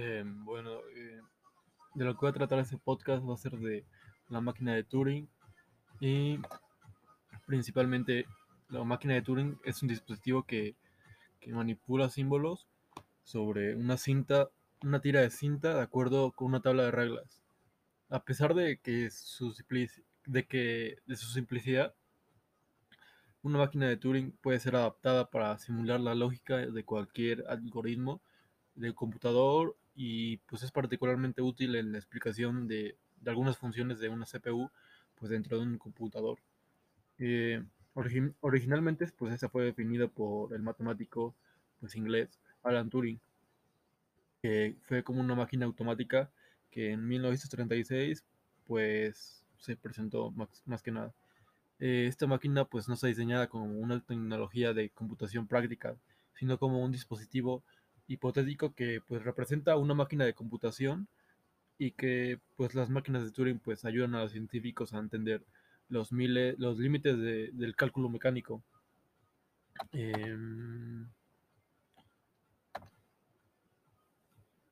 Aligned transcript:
Eh, 0.00 0.22
bueno, 0.24 0.78
eh, 0.94 1.20
de 1.96 2.04
lo 2.04 2.14
que 2.14 2.20
voy 2.20 2.30
a 2.30 2.32
tratar 2.32 2.60
este 2.60 2.78
podcast 2.78 3.28
va 3.28 3.34
a 3.34 3.36
ser 3.36 3.58
de 3.58 3.84
la 4.28 4.40
máquina 4.40 4.72
de 4.72 4.84
Turing 4.84 5.28
y 5.98 6.38
principalmente 7.46 8.24
la 8.68 8.84
máquina 8.84 9.14
de 9.14 9.22
Turing 9.22 9.58
es 9.64 9.82
un 9.82 9.88
dispositivo 9.88 10.44
que, 10.44 10.76
que 11.40 11.52
manipula 11.52 12.10
símbolos 12.10 12.68
sobre 13.24 13.74
una 13.74 13.96
cinta, 13.96 14.50
una 14.84 15.00
tira 15.00 15.20
de 15.20 15.30
cinta 15.30 15.74
de 15.74 15.82
acuerdo 15.82 16.30
con 16.30 16.46
una 16.46 16.60
tabla 16.60 16.84
de 16.84 16.92
reglas. 16.92 17.42
A 18.08 18.22
pesar 18.22 18.54
de 18.54 18.78
que 18.78 19.10
su, 19.10 19.52
de 20.26 20.46
que, 20.46 20.98
de 21.06 21.16
su 21.16 21.26
simplicidad, 21.26 21.92
una 23.42 23.58
máquina 23.58 23.88
de 23.88 23.96
Turing 23.96 24.30
puede 24.30 24.60
ser 24.60 24.76
adaptada 24.76 25.28
para 25.28 25.58
simular 25.58 25.98
la 25.98 26.14
lógica 26.14 26.58
de 26.58 26.84
cualquier 26.84 27.44
algoritmo 27.48 28.20
del 28.76 28.94
computador 28.94 29.76
y 30.00 30.36
pues 30.46 30.62
es 30.62 30.70
particularmente 30.70 31.42
útil 31.42 31.74
en 31.74 31.90
la 31.90 31.98
explicación 31.98 32.68
de, 32.68 32.96
de 33.20 33.30
algunas 33.30 33.58
funciones 33.58 33.98
de 33.98 34.08
una 34.08 34.26
CPU 34.26 34.70
pues 35.16 35.28
dentro 35.28 35.58
de 35.58 35.64
un 35.64 35.76
computador. 35.76 36.38
Eh, 37.18 37.64
originalmente 38.40 39.08
pues 39.18 39.34
esa 39.34 39.48
fue 39.48 39.64
definida 39.64 40.06
por 40.06 40.54
el 40.54 40.62
matemático 40.62 41.34
pues 41.80 41.96
inglés 41.96 42.38
Alan 42.62 42.88
Turing, 42.88 43.18
que 44.40 44.76
fue 44.82 45.02
como 45.02 45.20
una 45.20 45.34
máquina 45.34 45.66
automática 45.66 46.30
que 46.70 46.92
en 46.92 47.04
1936 47.04 48.24
pues 48.68 49.42
se 49.58 49.76
presentó 49.76 50.30
más, 50.30 50.62
más 50.64 50.80
que 50.80 50.92
nada. 50.92 51.12
Eh, 51.80 52.06
esta 52.06 52.28
máquina 52.28 52.64
pues 52.64 52.86
no 52.86 52.94
está 52.94 53.08
diseñada 53.08 53.48
como 53.48 53.64
una 53.64 53.98
tecnología 53.98 54.72
de 54.72 54.90
computación 54.90 55.48
práctica, 55.48 55.96
sino 56.34 56.56
como 56.56 56.84
un 56.84 56.92
dispositivo 56.92 57.64
hipotético 58.08 58.74
que 58.74 59.00
pues 59.06 59.22
representa 59.22 59.76
una 59.76 59.94
máquina 59.94 60.24
de 60.24 60.34
computación 60.34 61.08
y 61.78 61.92
que 61.92 62.40
pues 62.56 62.74
las 62.74 62.90
máquinas 62.90 63.24
de 63.24 63.30
Turing 63.30 63.60
pues 63.60 63.84
ayudan 63.84 64.14
a 64.14 64.22
los 64.22 64.32
científicos 64.32 64.92
a 64.92 64.98
entender 64.98 65.44
los, 65.88 66.12
miles, 66.12 66.58
los 66.58 66.78
límites 66.78 67.16
de, 67.18 67.50
del 67.52 67.76
cálculo 67.76 68.08
mecánico. 68.08 68.62
Eh, 69.92 70.36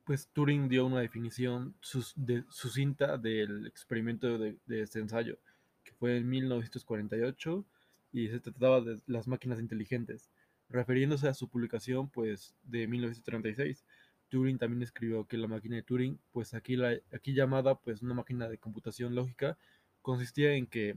pues 0.04 0.28
Turing 0.32 0.68
dio 0.68 0.86
una 0.86 1.00
definición 1.00 1.74
de, 2.16 2.44
sucinta 2.48 3.18
del 3.18 3.66
experimento 3.66 4.38
de, 4.38 4.56
de, 4.66 4.82
este 4.82 5.00
ensayo, 5.00 5.38
que 5.84 5.92
fue 5.92 6.16
en 6.16 6.28
1948 6.28 7.64
y 8.12 8.28
se 8.28 8.40
trataba 8.40 8.80
de 8.80 9.00
las 9.06 9.28
máquinas 9.28 9.60
inteligentes. 9.60 10.30
Refiriéndose 10.68 11.28
a 11.28 11.34
su 11.34 11.48
publicación 11.48 12.08
pues 12.08 12.54
de 12.64 12.86
1936, 12.86 13.84
Turing 14.28 14.58
también 14.58 14.82
escribió 14.82 15.26
que 15.26 15.38
la 15.38 15.46
máquina 15.46 15.76
de 15.76 15.82
Turing, 15.82 16.18
pues 16.32 16.54
aquí, 16.54 16.76
la, 16.76 16.96
aquí 17.12 17.34
llamada 17.34 17.76
pues 17.76 18.02
una 18.02 18.14
máquina 18.14 18.48
de 18.48 18.58
computación 18.58 19.14
lógica, 19.14 19.56
consistía 20.02 20.54
en 20.54 20.66
que 20.66 20.96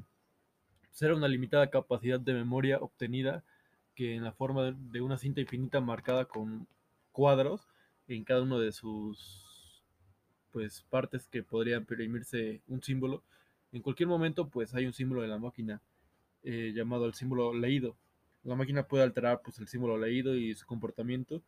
pues, 0.81 1.01
era 1.01 1.15
una 1.15 1.27
limitada 1.27 1.69
capacidad 1.69 2.19
de 2.19 2.33
memoria 2.33 2.79
obtenida 2.79 3.43
que 3.95 4.15
en 4.15 4.23
la 4.23 4.31
forma 4.31 4.71
de 4.71 5.01
una 5.01 5.17
cinta 5.17 5.41
infinita 5.41 5.81
marcada 5.81 6.25
con 6.25 6.67
cuadros 7.11 7.67
en 8.07 8.23
cada 8.23 8.41
uno 8.41 8.59
de 8.59 8.71
sus 8.71 9.83
pues 10.51 10.81
partes 10.89 11.27
que 11.27 11.43
podría 11.43 11.77
imprimirse 11.77 12.61
un 12.67 12.81
símbolo. 12.81 13.23
En 13.71 13.81
cualquier 13.81 14.07
momento 14.09 14.49
pues 14.49 14.73
hay 14.73 14.85
un 14.85 14.93
símbolo 14.93 15.21
de 15.21 15.27
la 15.27 15.37
máquina 15.37 15.81
eh, 16.43 16.71
llamado 16.73 17.05
el 17.05 17.13
símbolo 17.13 17.53
leído. 17.53 17.95
La 18.43 18.55
máquina 18.55 18.87
puede 18.87 19.03
alterar 19.03 19.41
pues 19.43 19.59
el 19.59 19.67
símbolo 19.67 19.97
leído 19.97 20.35
y 20.35 20.55
su 20.55 20.65
comportamiento 20.65 21.41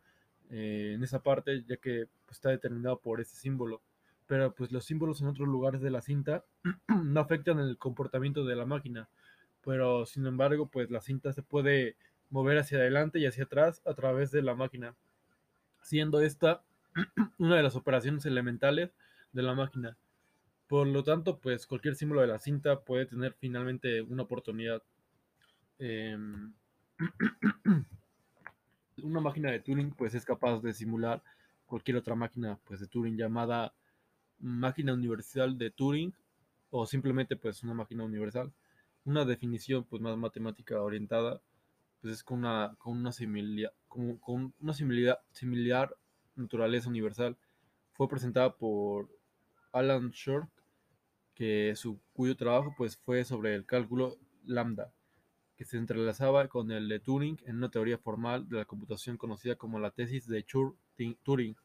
eh, 0.50 0.92
en 0.94 1.02
esa 1.02 1.22
parte 1.22 1.64
ya 1.66 1.76
que 1.76 2.06
pues, 2.26 2.36
está 2.36 2.50
determinado 2.50 2.98
por 2.98 3.20
ese 3.20 3.36
símbolo. 3.36 3.80
Pero 4.26 4.54
pues 4.54 4.70
los 4.72 4.84
símbolos 4.84 5.20
en 5.20 5.28
otros 5.28 5.48
lugares 5.48 5.80
de 5.80 5.90
la 5.90 6.02
cinta 6.02 6.44
no 6.88 7.20
afectan 7.20 7.58
el 7.58 7.78
comportamiento 7.78 8.44
de 8.44 8.56
la 8.56 8.66
máquina. 8.66 9.08
Pero 9.64 10.06
sin 10.06 10.26
embargo 10.26 10.66
pues 10.66 10.90
la 10.90 11.00
cinta 11.00 11.32
se 11.32 11.42
puede 11.42 11.96
mover 12.30 12.58
hacia 12.58 12.78
adelante 12.78 13.18
y 13.18 13.26
hacia 13.26 13.44
atrás 13.44 13.82
a 13.86 13.94
través 13.94 14.30
de 14.30 14.42
la 14.42 14.54
máquina 14.54 14.94
siendo 15.82 16.20
esta 16.20 16.62
una 17.38 17.56
de 17.56 17.62
las 17.62 17.76
operaciones 17.76 18.24
elementales 18.26 18.90
de 19.32 19.42
la 19.42 19.54
máquina. 19.54 19.96
Por 20.66 20.86
lo 20.86 21.02
tanto, 21.04 21.38
pues 21.38 21.66
cualquier 21.66 21.96
símbolo 21.96 22.22
de 22.22 22.28
la 22.28 22.38
cinta 22.38 22.80
puede 22.80 23.06
tener 23.06 23.34
finalmente 23.34 24.00
una 24.02 24.22
oportunidad. 24.22 24.82
Eh, 25.78 26.16
una 29.02 29.20
máquina 29.20 29.50
de 29.50 29.60
Turing 29.60 29.92
pues 29.92 30.14
es 30.14 30.24
capaz 30.24 30.60
de 30.60 30.72
simular 30.72 31.22
cualquier 31.66 31.96
otra 31.96 32.14
máquina 32.14 32.58
pues 32.64 32.80
de 32.80 32.86
Turing 32.86 33.16
llamada 33.16 33.74
máquina 34.38 34.92
universal 34.92 35.56
de 35.58 35.70
Turing 35.70 36.12
o 36.70 36.86
simplemente 36.86 37.36
pues 37.36 37.62
una 37.62 37.74
máquina 37.74 38.04
universal. 38.04 38.52
Una 39.04 39.24
definición 39.24 39.84
pues 39.84 40.00
más 40.00 40.16
matemática 40.16 40.80
orientada 40.80 41.40
pues 42.00 42.14
es 42.14 42.24
con 42.24 42.40
una, 42.40 42.74
con 42.78 42.98
una 42.98 43.10
con, 43.88 44.54
una 44.60 44.74
similaridad, 44.74 45.20
similar 45.30 45.96
naturaleza 46.34 46.88
universal. 46.88 47.36
Fue 47.92 48.08
presentada 48.08 48.56
por 48.56 49.08
Alan 49.72 50.10
Short, 50.10 50.50
que 51.34 51.74
su, 51.76 52.00
cuyo 52.12 52.36
trabajo 52.36 52.74
pues, 52.76 52.96
fue 52.96 53.24
sobre 53.24 53.54
el 53.54 53.64
cálculo 53.64 54.18
lambda, 54.44 54.92
que 55.62 55.68
se 55.68 55.76
entrelazaba 55.76 56.48
con 56.48 56.72
el 56.72 56.88
de 56.88 56.98
Turing 56.98 57.38
en 57.46 57.58
una 57.58 57.70
teoría 57.70 57.96
formal 57.96 58.48
de 58.48 58.56
la 58.56 58.64
computación 58.64 59.16
conocida 59.16 59.54
como 59.54 59.78
la 59.78 59.92
tesis 59.92 60.26
de 60.26 60.44
Turing. 61.22 61.56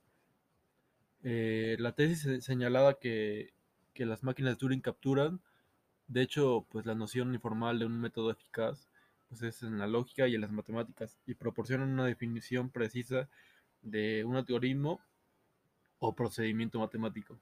Eh, 1.23 1.77
la 1.79 1.93
tesis 1.93 2.45
señalaba 2.45 2.99
que, 2.99 3.53
que 3.95 4.05
las 4.05 4.23
máquinas 4.23 4.53
de 4.53 4.57
Turing 4.57 4.81
capturan, 4.81 5.41
de 6.07 6.21
hecho, 6.21 6.67
pues 6.69 6.85
la 6.85 6.93
noción 6.93 7.33
informal 7.33 7.79
de 7.79 7.85
un 7.85 7.99
método 7.99 8.29
eficaz 8.29 8.87
pues 9.29 9.41
es 9.41 9.63
en 9.63 9.79
la 9.79 9.87
lógica 9.87 10.27
y 10.27 10.35
en 10.35 10.41
las 10.41 10.51
matemáticas 10.51 11.17
y 11.25 11.33
proporcionan 11.33 11.89
una 11.89 12.05
definición 12.05 12.69
precisa 12.69 13.27
de 13.81 14.23
un 14.23 14.35
algoritmo 14.35 15.01
o 15.97 16.13
procedimiento 16.13 16.79
matemático. 16.79 17.39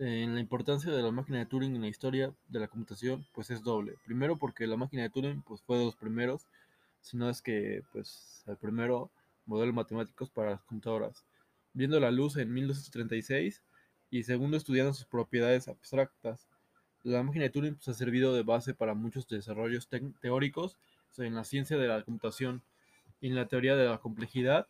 En 0.00 0.34
la 0.34 0.40
importancia 0.40 0.90
de 0.90 1.02
la 1.02 1.12
máquina 1.12 1.38
de 1.38 1.46
Turing 1.46 1.76
en 1.76 1.82
la 1.82 1.88
historia 1.88 2.34
de 2.48 2.58
la 2.58 2.66
computación, 2.66 3.24
pues 3.32 3.50
es 3.50 3.62
doble. 3.62 3.94
Primero 4.04 4.36
porque 4.36 4.66
la 4.66 4.76
máquina 4.76 5.04
de 5.04 5.10
Turing 5.10 5.42
pues 5.42 5.62
fue 5.62 5.78
de 5.78 5.84
los 5.84 5.94
primeros, 5.94 6.48
sino 7.00 7.30
es 7.30 7.40
que 7.40 7.84
pues 7.92 8.42
el 8.48 8.56
primero 8.56 9.12
modelo 9.46 9.72
matemáticos 9.72 10.30
para 10.30 10.50
las 10.52 10.62
computadoras, 10.62 11.24
viendo 11.74 12.00
la 12.00 12.10
luz 12.10 12.36
en 12.38 12.52
1936 12.52 13.62
y 14.10 14.24
segundo 14.24 14.56
estudiando 14.56 14.92
sus 14.92 15.06
propiedades 15.06 15.68
abstractas. 15.68 16.48
La 17.04 17.22
máquina 17.22 17.44
de 17.44 17.50
Turing 17.50 17.76
pues, 17.76 17.86
ha 17.86 17.94
servido 17.94 18.34
de 18.34 18.42
base 18.42 18.74
para 18.74 18.94
muchos 18.94 19.28
desarrollos 19.28 19.88
teóricos 20.20 20.76
en 21.18 21.36
la 21.36 21.44
ciencia 21.44 21.76
de 21.76 21.86
la 21.86 22.02
computación 22.02 22.62
y 23.20 23.28
en 23.28 23.36
la 23.36 23.46
teoría 23.46 23.76
de 23.76 23.86
la 23.86 23.98
complejidad. 23.98 24.66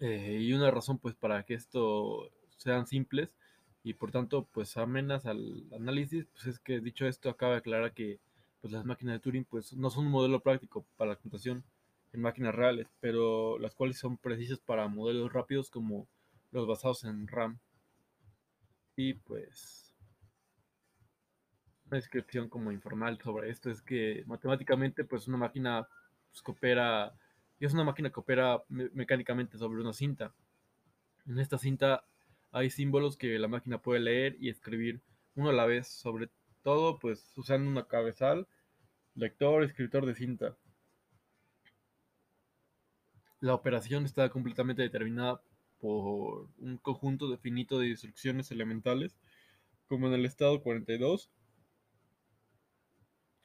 Eh, 0.00 0.38
y 0.40 0.54
una 0.54 0.70
razón 0.70 0.98
pues 0.98 1.14
para 1.14 1.42
que 1.42 1.52
esto 1.52 2.30
sean 2.56 2.86
simples 2.86 3.34
y 3.84 3.94
por 3.94 4.10
tanto 4.10 4.46
pues 4.52 4.76
amenas 4.76 5.26
al 5.26 5.66
análisis, 5.72 6.26
pues 6.26 6.46
es 6.46 6.58
que 6.58 6.80
dicho 6.80 7.06
esto 7.06 7.30
acaba 7.30 7.52
de 7.52 7.58
aclarar 7.58 7.92
que 7.92 8.20
pues 8.60 8.72
las 8.72 8.84
máquinas 8.84 9.14
de 9.14 9.20
Turing 9.20 9.44
pues 9.44 9.72
no 9.74 9.90
son 9.90 10.06
un 10.06 10.12
modelo 10.12 10.40
práctico 10.40 10.84
para 10.96 11.10
la 11.10 11.16
computación 11.16 11.64
en 12.12 12.20
máquinas 12.20 12.54
reales, 12.54 12.88
pero 13.00 13.58
las 13.58 13.74
cuales 13.74 13.98
son 13.98 14.18
precisas 14.18 14.60
para 14.60 14.86
modelos 14.88 15.32
rápidos 15.32 15.70
como 15.70 16.06
los 16.52 16.66
basados 16.68 17.04
en 17.04 17.26
RAM. 17.26 17.58
Y 18.94 19.14
pues 19.14 19.94
una 21.86 21.96
descripción 21.96 22.48
como 22.48 22.70
informal 22.70 23.18
sobre 23.22 23.50
esto 23.50 23.70
es 23.70 23.82
que 23.82 24.22
matemáticamente 24.26 25.04
pues 25.04 25.26
una 25.26 25.38
máquina 25.38 25.88
pues, 26.30 26.42
coopera 26.42 27.14
y 27.58 27.64
es 27.64 27.74
una 27.74 27.84
máquina 27.84 28.10
que 28.10 28.20
opera 28.20 28.62
mecánicamente 28.68 29.56
sobre 29.56 29.80
una 29.80 29.92
cinta. 29.92 30.34
En 31.26 31.38
esta 31.38 31.58
cinta 31.58 32.04
hay 32.52 32.70
símbolos 32.70 33.16
que 33.16 33.38
la 33.38 33.48
máquina 33.48 33.78
puede 33.78 34.00
leer 34.00 34.36
y 34.38 34.48
escribir 34.48 35.00
uno 35.34 35.50
a 35.50 35.52
la 35.52 35.66
vez, 35.66 35.88
sobre 35.88 36.28
todo 36.62 36.98
pues 36.98 37.32
usando 37.36 37.68
una 37.68 37.86
cabezal, 37.88 38.46
lector, 39.14 39.64
escritor 39.64 40.06
de 40.06 40.14
cinta. 40.14 40.56
La 43.40 43.54
operación 43.54 44.04
está 44.04 44.28
completamente 44.30 44.82
determinada 44.82 45.42
por 45.80 46.48
un 46.58 46.78
conjunto 46.78 47.28
definito 47.28 47.78
de 47.78 47.88
instrucciones 47.88 48.52
elementales, 48.52 49.16
como 49.88 50.06
en 50.06 50.14
el 50.14 50.24
estado 50.24 50.62
42 50.62 51.30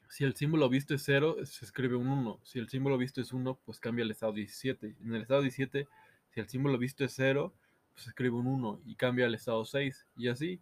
si 0.09 0.24
el 0.24 0.36
símbolo 0.36 0.69
visto 0.69 0.95
es 0.95 1.04
0, 1.04 1.45
se 1.45 1.65
escribe 1.65 1.95
un 1.95 2.07
1. 2.07 2.39
Si 2.44 2.59
el 2.59 2.69
símbolo 2.69 2.98
visto 2.98 3.21
es 3.21 3.33
1, 3.33 3.59
pues 3.65 3.80
cambia 3.80 4.04
el 4.04 4.12
estado 4.12 4.33
17. 4.33 4.95
En 5.01 5.13
el 5.13 5.21
estado 5.21 5.42
17, 5.42 5.88
si 6.30 6.39
el 6.39 6.50
símbolo 6.50 6.77
visto 6.77 7.04
es 7.04 7.13
0, 7.15 7.54
pues 7.98 8.08
escribe 8.08 8.36
un 8.36 8.48
1 8.48 8.82
y 8.86 8.96
cambia 8.96 9.26
el 9.26 9.36
estado 9.36 9.66
6. 9.66 10.08
Y 10.18 10.30
así, 10.30 10.62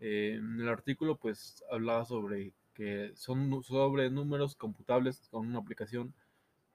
eh, 0.00 0.34
en 0.38 0.60
el 0.60 0.68
artículo 0.68 1.16
pues 1.16 1.64
hablaba 1.72 2.04
sobre 2.04 2.52
que 2.74 3.12
son 3.16 3.62
sobre 3.64 4.10
números 4.10 4.54
computables 4.54 5.28
con 5.30 5.46
una 5.48 5.58
aplicación 5.58 6.14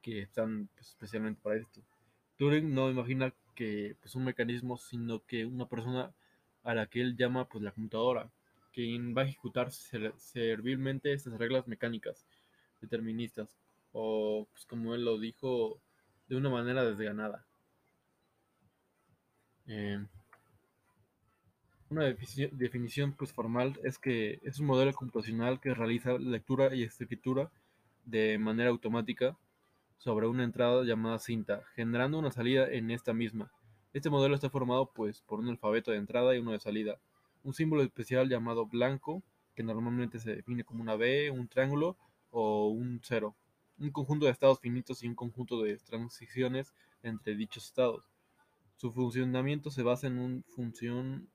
que 0.01 0.21
están 0.21 0.67
pues, 0.75 0.89
especialmente 0.89 1.39
para 1.41 1.57
esto. 1.57 1.81
Turing 2.37 2.73
no 2.73 2.89
imagina 2.89 3.29
que 3.29 3.41
que 3.55 3.95
pues, 4.01 4.15
un 4.15 4.23
mecanismo, 4.25 4.77
sino 4.77 5.23
que 5.25 5.45
una 5.45 5.67
persona 5.67 6.11
a 6.63 6.73
la 6.73 6.87
que 6.87 7.01
él 7.01 7.15
llama 7.15 7.47
pues 7.47 7.63
la 7.63 7.71
computadora, 7.71 8.31
quien 8.73 9.15
va 9.15 9.21
a 9.21 9.25
ejecutar 9.25 9.71
servilmente 9.71 11.13
estas 11.13 11.33
reglas 11.37 11.67
mecánicas 11.67 12.25
deterministas, 12.81 13.57
o 13.91 14.47
pues 14.51 14.65
como 14.65 14.95
él 14.95 15.05
lo 15.05 15.19
dijo, 15.19 15.79
de 16.27 16.35
una 16.37 16.49
manera 16.49 16.83
desganada. 16.83 17.45
Eh, 19.73 20.05
una 21.89 22.03
definición 22.03 23.13
pues, 23.13 23.31
formal 23.31 23.79
es 23.85 23.97
que 23.97 24.41
es 24.43 24.59
un 24.59 24.65
modelo 24.65 24.91
computacional 24.91 25.61
que 25.61 25.73
realiza 25.73 26.17
lectura 26.17 26.75
y 26.75 26.83
escritura 26.83 27.49
de 28.03 28.37
manera 28.37 28.69
automática 28.69 29.37
sobre 29.97 30.27
una 30.27 30.43
entrada 30.43 30.83
llamada 30.83 31.19
cinta, 31.19 31.63
generando 31.73 32.19
una 32.19 32.31
salida 32.31 32.69
en 32.69 32.91
esta 32.91 33.13
misma. 33.13 33.49
Este 33.93 34.09
modelo 34.09 34.35
está 34.35 34.49
formado 34.49 34.91
pues 34.93 35.21
por 35.21 35.39
un 35.39 35.47
alfabeto 35.47 35.91
de 35.91 35.97
entrada 35.97 36.35
y 36.35 36.39
uno 36.39 36.51
de 36.51 36.59
salida, 36.59 36.99
un 37.43 37.53
símbolo 37.53 37.81
especial 37.81 38.27
llamado 38.27 38.65
blanco, 38.65 39.23
que 39.55 39.63
normalmente 39.63 40.19
se 40.19 40.35
define 40.35 40.65
como 40.65 40.81
una 40.81 40.97
B, 40.97 41.31
un 41.31 41.47
triángulo 41.47 41.95
o 42.29 42.67
un 42.67 42.99
cero, 43.03 43.35
un 43.79 43.91
conjunto 43.91 44.25
de 44.25 44.31
estados 44.33 44.59
finitos 44.59 45.01
y 45.01 45.07
un 45.07 45.15
conjunto 45.15 45.61
de 45.61 45.77
transiciones 45.77 46.73
entre 47.03 47.35
dichos 47.35 47.67
estados. 47.67 48.10
Su 48.81 48.91
funcionamiento 48.91 49.69
se 49.69 49.83
basa 49.83 50.07
en 50.07 50.17
una 50.17 50.41
función 50.55 51.29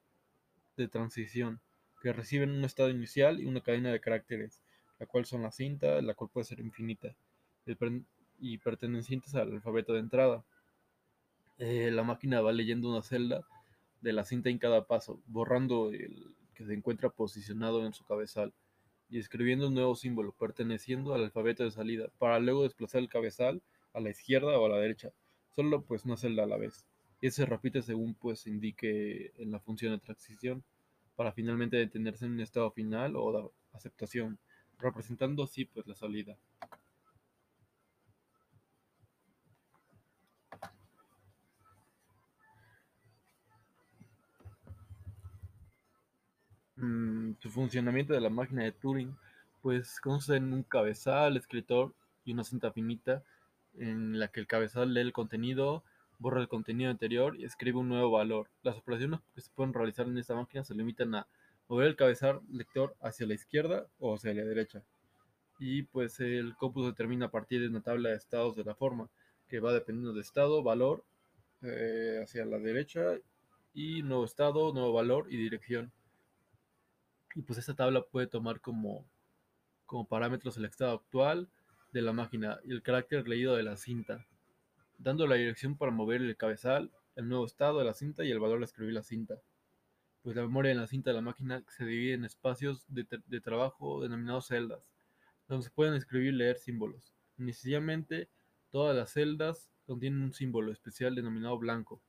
de 0.77 0.89
transición 0.89 1.61
que 2.03 2.13
reciben 2.13 2.51
un 2.51 2.65
estado 2.65 2.91
inicial 2.91 3.41
y 3.41 3.47
una 3.47 3.61
cadena 3.61 3.93
de 3.93 4.01
caracteres, 4.01 4.65
la 4.99 5.07
cual 5.07 5.27
son 5.27 5.43
la 5.43 5.53
cinta, 5.53 6.03
la 6.03 6.15
cual 6.15 6.29
puede 6.29 6.45
ser 6.45 6.59
infinita, 6.59 7.15
y 8.41 8.59
pertenecientes 8.59 9.37
al 9.37 9.53
alfabeto 9.53 9.93
de 9.93 10.01
entrada. 10.01 10.45
Eh, 11.59 11.93
la 11.93 12.03
máquina 12.03 12.41
va 12.41 12.51
leyendo 12.51 12.91
una 12.91 13.03
celda 13.03 13.47
de 14.01 14.13
la 14.13 14.25
cinta 14.25 14.51
en 14.51 14.59
cada 14.59 14.89
paso, 14.89 15.23
borrando 15.29 15.93
el 15.93 16.35
que 16.53 16.65
se 16.65 16.75
encuentra 16.75 17.11
posicionado 17.11 17.87
en 17.87 17.95
su 17.95 18.05
cabezal 18.05 18.55
y 19.09 19.21
escribiendo 19.21 19.69
un 19.69 19.75
nuevo 19.75 19.95
símbolo 19.95 20.33
perteneciendo 20.33 21.15
al 21.15 21.23
alfabeto 21.23 21.63
de 21.63 21.71
salida, 21.71 22.09
para 22.19 22.41
luego 22.41 22.65
desplazar 22.65 23.03
el 23.03 23.09
cabezal 23.09 23.63
a 23.93 24.01
la 24.01 24.11
izquierda 24.11 24.59
o 24.59 24.67
a 24.67 24.69
la 24.69 24.79
derecha, 24.79 25.13
solo 25.55 25.85
pues 25.85 26.05
una 26.07 26.17
celda 26.17 26.43
a 26.43 26.47
la 26.47 26.57
vez. 26.57 26.85
Y 27.21 27.31
se 27.31 27.47
repite 27.47 27.83
según 27.83 28.15
pues 28.15 28.47
indique 28.47 29.33
en 29.39 29.51
la 29.51 29.61
función 29.61 29.93
de 29.93 29.99
transición, 29.99 30.63
para 31.17 31.33
finalmente 31.33 31.77
detenerse 31.79 32.27
en 32.27 32.33
un 32.33 32.41
estado 32.41 32.71
final 32.71 33.17
o 33.17 33.33
de 33.33 33.77
aceptación, 33.77 34.39
representando 34.79 35.45
así 35.45 35.65
pues 35.65 35.87
la 35.87 35.95
salida. 35.95 36.37
Mm, 46.77 47.35
su 47.41 47.51
funcionamiento 47.51 48.12
de 48.12 48.21
la 48.21 48.29
máquina 48.31 48.62
de 48.65 48.73
Turing, 48.73 49.17
pues 49.62 49.99
consiste 50.01 50.37
en 50.37 50.53
un 50.53 50.62
cabezal, 50.62 51.37
escritor 51.37 51.95
y 52.25 52.33
una 52.33 52.45
cinta 52.45 52.71
finita 52.71 53.25
en 53.79 54.19
la 54.19 54.29
que 54.29 54.41
el 54.41 54.47
cabezal 54.47 54.93
lee 54.93 55.01
el 55.01 55.12
contenido, 55.12 55.85
borra 56.19 56.41
el 56.41 56.49
contenido 56.49 56.91
anterior 56.91 57.37
y 57.37 57.45
escribe 57.45 57.79
un 57.79 57.89
nuevo 57.89 58.11
valor. 58.11 58.49
Las 58.63 58.77
operaciones 58.77 59.21
que 59.35 59.41
se 59.41 59.51
pueden 59.55 59.75
realizar 59.75 60.07
en 60.07 60.19
esta 60.19 60.35
máquina 60.35 60.65
se 60.65 60.75
limitan 60.75 61.15
a 61.15 61.27
mover 61.69 61.89
el 61.89 61.97
cabezal 61.97 62.41
lector 62.51 62.97
hacia 63.01 63.27
la 63.27 63.35
izquierda 63.35 63.87
o 63.99 64.15
hacia 64.15 64.35
la 64.35 64.45
derecha. 64.45 64.83
Y 65.59 65.83
pues 65.83 66.21
el 66.21 66.55
cómputo 66.57 66.87
determina 66.87 67.27
a 67.27 67.31
partir 67.31 67.61
de 67.61 67.69
una 67.69 67.83
tabla 67.83 68.11
de 68.11 68.17
estados 68.17 68.57
de 68.57 68.65
la 68.65 68.75
forma, 68.75 69.09
que 69.49 69.61
va 69.61 69.73
dependiendo 69.73 70.13
de 70.13 70.21
estado, 70.21 70.63
valor, 70.63 71.05
eh, 71.63 72.21
hacia 72.23 72.45
la 72.45 72.59
derecha, 72.59 73.01
y 73.73 74.03
nuevo 74.03 74.25
estado, 74.25 74.73
nuevo 74.73 74.93
valor 74.93 75.27
y 75.31 75.37
dirección. 75.37 75.93
Y 77.35 77.43
pues 77.43 77.59
esta 77.59 77.75
tabla 77.75 78.03
puede 78.03 78.27
tomar 78.27 78.61
como, 78.61 79.07
como 79.87 80.07
parámetros 80.07 80.57
el 80.57 80.65
estado 80.65 80.95
actual 80.95 81.49
de 81.93 82.03
la 82.03 82.12
máquina 82.12 82.59
y 82.65 82.73
el 82.73 82.83
carácter 82.83 83.29
leído 83.29 83.57
de 83.57 83.62
la 83.62 83.77
cinta, 83.77 84.27
dando 84.99 85.27
la 85.27 85.37
dirección 85.37 85.77
para 85.77 85.93
mover 85.93 86.23
el 86.23 86.37
cabezal, 86.37 86.91
el 87.17 87.29
nuevo 87.29 87.47
estado 87.47 87.79
de 87.79 87.85
la 87.85 87.95
cinta 87.95 88.25
y 88.25 88.31
el 88.31 88.41
valor 88.41 88.59
de 88.59 88.67
escribir 88.67 88.95
la 88.95 89.03
cinta. 89.03 89.41
Pues 90.23 90.37
la 90.37 90.43
memoria 90.43 90.73
en 90.73 90.79
la 90.79 90.87
cinta 90.87 91.11
de 91.11 91.15
la 91.15 91.21
máquina 91.21 91.65
se 91.69 91.85
divide 91.85 92.15
en 92.15 92.25
espacios 92.25 92.85
de, 92.89 93.07
de 93.27 93.41
trabajo 93.41 94.03
denominados 94.03 94.47
celdas, 94.47 94.83
donde 95.49 95.65
se 95.65 95.71
pueden 95.71 95.95
escribir 95.95 96.35
y 96.35 96.37
leer 96.37 96.59
símbolos. 96.59 97.15
Inicialmente, 97.39 98.29
todas 98.71 98.97
las 98.97 99.13
celdas 99.13 99.71
contienen 99.87 100.23
un 100.23 100.33
símbolo 100.33 100.73
especial 100.73 101.15
denominado 101.15 101.59
blanco. 101.59 102.03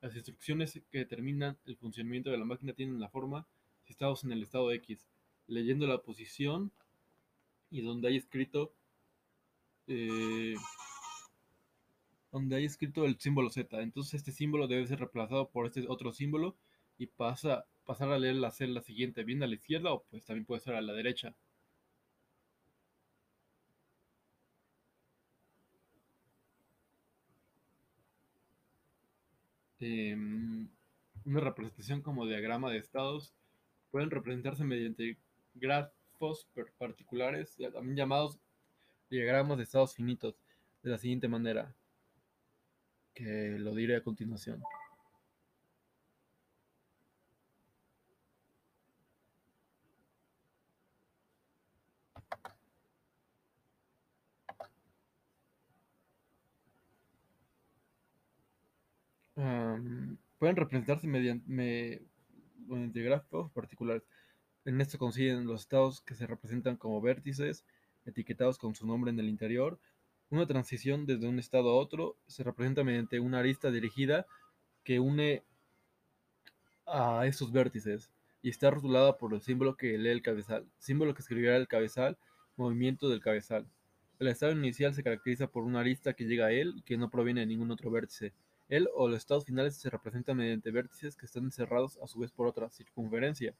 Las 0.00 0.14
instrucciones 0.14 0.80
que 0.90 0.98
determinan 0.98 1.56
el 1.64 1.76
funcionamiento 1.76 2.30
de 2.30 2.38
la 2.38 2.44
máquina 2.44 2.72
tienen 2.72 3.00
la 3.00 3.08
forma 3.08 3.46
si 3.84 3.92
estamos 3.92 4.22
en 4.24 4.32
el 4.32 4.42
estado 4.42 4.70
X, 4.72 5.06
leyendo 5.46 5.86
la 5.86 6.02
posición 6.02 6.72
y 7.70 7.80
donde 7.80 8.08
hay 8.08 8.16
escrito 8.16 8.74
eh, 9.86 10.54
donde 12.32 12.56
hay 12.56 12.64
escrito 12.64 13.04
el 13.04 13.18
símbolo 13.20 13.50
Z. 13.50 13.80
Entonces 13.82 14.14
este 14.14 14.32
símbolo 14.32 14.66
debe 14.68 14.86
ser 14.86 14.98
reemplazado 15.00 15.50
por 15.50 15.66
este 15.66 15.86
otro 15.88 16.12
símbolo 16.12 16.56
y 16.98 17.06
pasa, 17.06 17.66
pasar 17.84 18.10
a 18.10 18.18
leer 18.18 18.36
la 18.36 18.50
celda 18.50 18.80
siguiente 18.82 19.24
bien 19.24 19.42
a 19.42 19.46
la 19.46 19.54
izquierda 19.54 19.92
o 19.92 20.04
pues 20.10 20.24
también 20.24 20.46
puede 20.46 20.60
ser 20.62 20.74
a 20.74 20.82
la 20.82 20.92
derecha. 20.94 21.34
Em, 29.80 30.68
una 31.24 31.40
representación 31.40 32.02
como 32.02 32.26
diagrama 32.26 32.70
de 32.70 32.78
estados 32.78 33.34
pueden 33.90 34.10
representarse 34.10 34.64
mediante 34.64 35.18
grafos 35.54 36.46
particulares, 36.78 37.56
también 37.72 37.96
llamados 37.96 38.38
diagramas 39.10 39.58
de 39.58 39.64
estados 39.64 39.94
finitos, 39.94 40.36
de 40.82 40.90
la 40.90 40.98
siguiente 40.98 41.28
manera, 41.28 41.74
que 43.14 43.56
lo 43.58 43.74
diré 43.74 43.96
a 43.96 44.02
continuación. 44.02 44.62
pueden 60.42 60.56
representarse 60.56 61.06
mediante, 61.06 62.02
de 62.66 63.02
gráficos 63.02 63.50
particulares. 63.52 64.02
En 64.64 64.80
esto 64.80 64.98
consiguen 64.98 65.46
los 65.46 65.60
estados 65.62 66.00
que 66.00 66.14
se 66.14 66.26
representan 66.26 66.76
como 66.76 67.00
vértices 67.00 67.64
etiquetados 68.04 68.58
con 68.58 68.74
su 68.74 68.84
nombre 68.84 69.12
en 69.12 69.18
el 69.20 69.28
interior. 69.28 69.78
Una 70.32 70.46
transición 70.46 71.04
desde 71.04 71.28
un 71.28 71.38
estado 71.38 71.68
a 71.68 71.74
otro 71.74 72.16
se 72.26 72.42
representa 72.42 72.82
mediante 72.82 73.20
una 73.20 73.40
arista 73.40 73.70
dirigida 73.70 74.24
que 74.82 74.98
une 74.98 75.42
a 76.86 77.26
esos 77.26 77.52
vértices 77.52 78.10
y 78.40 78.48
está 78.48 78.70
rotulada 78.70 79.18
por 79.18 79.34
el 79.34 79.42
símbolo 79.42 79.76
que 79.76 79.98
lee 79.98 80.08
el 80.08 80.22
cabezal, 80.22 80.66
símbolo 80.78 81.12
que 81.12 81.20
escribirá 81.20 81.58
el 81.58 81.68
cabezal, 81.68 82.16
movimiento 82.56 83.10
del 83.10 83.20
cabezal. 83.20 83.66
El 84.18 84.28
estado 84.28 84.52
inicial 84.52 84.94
se 84.94 85.02
caracteriza 85.02 85.48
por 85.48 85.64
una 85.64 85.80
arista 85.80 86.14
que 86.14 86.24
llega 86.24 86.46
a 86.46 86.52
él 86.52 86.76
y 86.78 86.82
que 86.82 86.96
no 86.96 87.10
proviene 87.10 87.40
de 87.40 87.48
ningún 87.48 87.70
otro 87.70 87.90
vértice. 87.90 88.32
Él 88.70 88.88
o 88.94 89.08
los 89.08 89.18
estados 89.18 89.44
finales 89.44 89.76
se 89.76 89.90
representan 89.90 90.38
mediante 90.38 90.70
vértices 90.70 91.14
que 91.14 91.26
están 91.26 91.44
encerrados 91.44 91.98
a 92.02 92.06
su 92.06 92.20
vez 92.20 92.32
por 92.32 92.46
otra 92.46 92.70
circunferencia. 92.70 93.52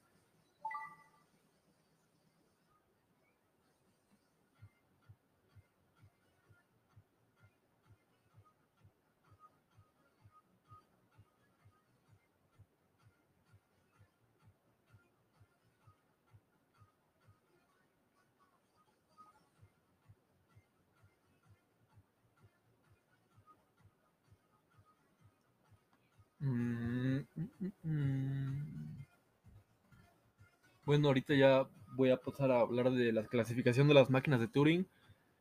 Bueno, 30.84 31.08
ahorita 31.08 31.34
ya 31.34 31.68
voy 31.96 32.10
a 32.10 32.16
pasar 32.16 32.50
a 32.50 32.60
hablar 32.60 32.90
de 32.90 33.12
la 33.12 33.26
clasificación 33.26 33.88
de 33.88 33.94
las 33.94 34.10
máquinas 34.10 34.40
de 34.40 34.48
Turing, 34.48 34.86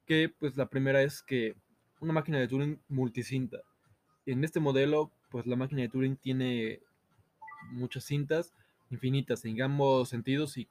que 0.06 0.30
pues 0.30 0.58
la 0.58 0.68
primera 0.68 1.02
es 1.02 1.24
que 1.24 1.56
una 2.00 2.14
máquina 2.14 2.40
de 2.40 2.48
Turing 2.48 2.80
multicinta. 2.90 3.60
En 4.26 4.44
este 4.44 4.60
modelo, 4.60 5.12
pues 5.30 5.48
la 5.48 5.56
máquina 5.56 5.82
de 5.82 5.90
Turing 5.90 6.18
tiene 6.18 6.82
muchas 7.72 8.04
cintas 8.04 8.54
infinitas 8.90 9.46
en 9.46 9.62
ambos 9.62 10.10
sentidos 10.10 10.58
y, 10.58 10.68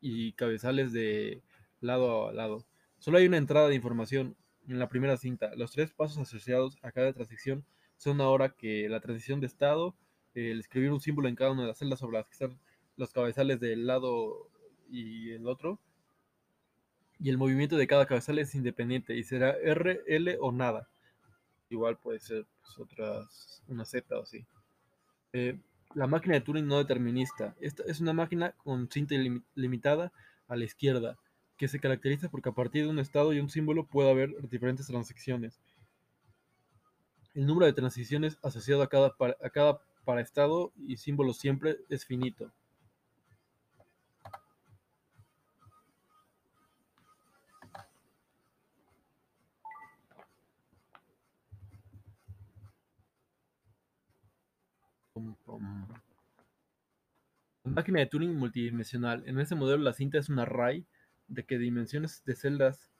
y 0.00 0.32
cabezales 0.32 0.92
de 0.92 1.42
lado 1.80 2.28
a 2.28 2.32
lado. 2.32 2.66
Solo 2.98 3.18
hay 3.18 3.26
una 3.26 3.36
entrada 3.36 3.68
de 3.68 3.74
información 3.74 4.36
en 4.68 4.78
la 4.78 4.88
primera 4.88 5.16
cinta. 5.16 5.54
Los 5.56 5.72
tres 5.72 5.92
pasos 5.92 6.18
asociados 6.18 6.76
a 6.82 6.92
cada 6.92 7.12
transición 7.12 7.64
son 7.96 8.20
ahora 8.20 8.50
que 8.50 8.88
la 8.88 9.00
transición 9.00 9.40
de 9.40 9.46
estado, 9.46 9.94
el 10.34 10.60
escribir 10.60 10.90
un 10.90 11.00
símbolo 11.00 11.28
en 11.28 11.36
cada 11.36 11.52
una 11.52 11.62
de 11.62 11.68
las 11.68 11.78
celdas 11.78 11.98
sobre 11.98 12.18
las 12.18 12.26
que 12.26 12.32
están 12.32 12.58
los 13.00 13.12
cabezales 13.12 13.58
del 13.58 13.86
lado 13.86 14.46
y 14.90 15.30
el 15.30 15.48
otro, 15.48 15.80
y 17.18 17.30
el 17.30 17.38
movimiento 17.38 17.76
de 17.76 17.86
cada 17.86 18.06
cabezal 18.06 18.38
es 18.38 18.54
independiente 18.54 19.16
y 19.16 19.24
será 19.24 19.52
R, 19.52 20.02
L 20.06 20.36
o 20.40 20.52
nada. 20.52 20.88
Igual 21.70 21.96
puede 21.96 22.20
ser 22.20 22.46
pues, 22.62 22.78
otras, 22.78 23.62
una 23.68 23.84
Z 23.84 24.18
o 24.18 24.22
así. 24.22 24.44
Eh, 25.32 25.58
la 25.94 26.06
máquina 26.06 26.34
de 26.34 26.40
Turing 26.42 26.66
no 26.66 26.78
determinista. 26.78 27.56
Esta 27.60 27.82
es 27.84 28.00
una 28.00 28.12
máquina 28.12 28.52
con 28.58 28.88
cinta 28.90 29.14
limitada 29.54 30.12
a 30.46 30.56
la 30.56 30.64
izquierda, 30.64 31.18
que 31.56 31.68
se 31.68 31.80
caracteriza 31.80 32.28
porque 32.28 32.50
a 32.50 32.52
partir 32.52 32.84
de 32.84 32.90
un 32.90 32.98
estado 32.98 33.32
y 33.32 33.40
un 33.40 33.50
símbolo 33.50 33.86
puede 33.86 34.10
haber 34.10 34.48
diferentes 34.48 34.86
transacciones. 34.86 35.60
El 37.34 37.46
número 37.46 37.66
de 37.66 37.72
transiciones 37.72 38.38
asociado 38.42 38.82
a 38.82 38.88
cada, 38.88 39.14
a 39.42 39.50
cada 39.50 39.80
para 40.04 40.20
estado 40.20 40.72
y 40.76 40.96
símbolo 40.96 41.32
siempre 41.32 41.78
es 41.88 42.04
finito. 42.04 42.50
Máquina 57.70 58.00
de 58.00 58.06
Turing 58.06 58.34
multidimensional. 58.34 59.22
En 59.26 59.38
este 59.38 59.54
modelo 59.54 59.84
la 59.84 59.92
cinta 59.92 60.18
es 60.18 60.28
un 60.28 60.40
array 60.40 60.84
de 61.28 61.44
que 61.44 61.56
dimensiones 61.56 62.24
de 62.24 62.34
celdas 62.34 62.90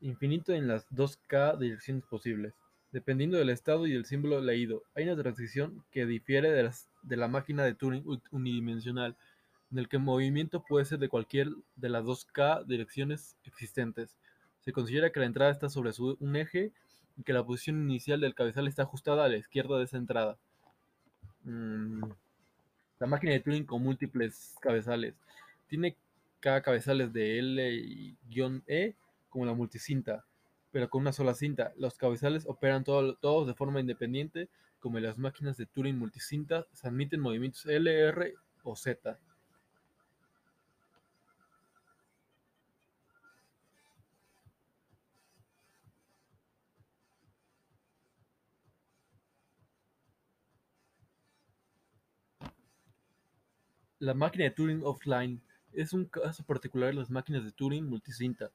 infinito 0.00 0.52
en 0.52 0.68
las 0.68 0.86
2K 0.90 1.58
direcciones 1.58 2.04
posibles, 2.04 2.52
dependiendo 2.90 3.38
del 3.38 3.48
estado 3.48 3.86
y 3.86 3.92
del 3.92 4.04
símbolo 4.04 4.42
leído. 4.42 4.82
Hay 4.94 5.04
una 5.04 5.20
transición 5.20 5.82
que 5.90 6.04
difiere 6.04 6.50
de, 6.50 6.70
de 7.02 7.16
la 7.16 7.28
máquina 7.28 7.64
de 7.64 7.74
Turing 7.74 8.04
unidimensional, 8.30 9.16
en 9.70 9.78
el 9.78 9.88
que 9.88 9.96
el 9.96 10.02
movimiento 10.02 10.62
puede 10.62 10.84
ser 10.84 10.98
de 10.98 11.08
cualquier 11.08 11.48
de 11.76 11.88
las 11.88 12.04
2K 12.04 12.66
direcciones 12.66 13.36
existentes. 13.44 14.18
Se 14.60 14.72
considera 14.72 15.10
que 15.10 15.20
la 15.20 15.26
entrada 15.26 15.50
está 15.50 15.70
sobre 15.70 15.92
un 16.20 16.36
eje 16.36 16.72
y 17.16 17.22
que 17.22 17.32
la 17.32 17.44
posición 17.44 17.80
inicial 17.82 18.20
del 18.20 18.34
cabezal 18.34 18.68
está 18.68 18.82
ajustada 18.82 19.24
a 19.24 19.28
la 19.28 19.38
izquierda 19.38 19.78
de 19.78 19.84
esa 19.84 19.96
entrada. 19.96 20.36
Mm, 21.44 22.02
la 23.02 23.08
máquina 23.08 23.32
de 23.32 23.40
Turing 23.40 23.64
con 23.64 23.82
múltiples 23.82 24.54
cabezales. 24.60 25.14
Tiene 25.66 25.96
cada 26.38 26.62
cabezales 26.62 27.12
de 27.12 27.40
L 27.40 27.74
y 27.74 28.16
E 28.68 28.94
como 29.28 29.44
la 29.44 29.54
multicinta, 29.54 30.24
pero 30.70 30.88
con 30.88 31.00
una 31.00 31.12
sola 31.12 31.34
cinta. 31.34 31.72
Los 31.76 31.98
cabezales 31.98 32.46
operan 32.46 32.84
todos 32.84 33.46
de 33.48 33.54
forma 33.54 33.80
independiente, 33.80 34.48
como 34.78 35.00
las 35.00 35.18
máquinas 35.18 35.56
de 35.56 35.66
Turing 35.66 35.98
multicinta 35.98 36.64
se 36.72 36.86
admiten 36.86 37.18
movimientos 37.18 37.66
L, 37.66 37.92
R 37.92 38.34
o 38.62 38.76
Z. 38.76 39.18
La 54.02 54.14
máquina 54.14 54.42
de 54.42 54.50
Turing 54.50 54.82
offline 54.82 55.40
es 55.72 55.92
un 55.92 56.06
caso 56.06 56.42
particular 56.42 56.88
de 56.88 56.96
las 56.96 57.08
máquinas 57.08 57.44
de 57.44 57.52
Turing 57.52 57.88
multicinta, 57.88 58.50